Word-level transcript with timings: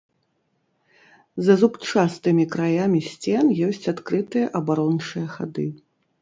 За 1.47 1.57
зубчастымі 1.63 2.45
краямі 2.55 3.01
сцен 3.09 3.53
ёсць 3.69 3.89
адкрытыя 3.93 4.45
абарончыя 4.63 5.25
хады. 5.37 5.69